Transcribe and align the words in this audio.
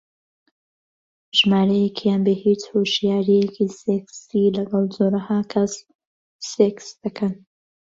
ژمارەیەکیان 1.37 2.21
بێ 2.25 2.33
هیچ 2.45 2.61
هۆشیارییەکی 2.73 3.73
سێکسی 3.81 4.53
لەگەڵ 4.57 4.83
جۆرەها 4.95 5.39
کەس 5.51 5.73
سێکس 6.51 6.87
دەکەن 7.03 7.33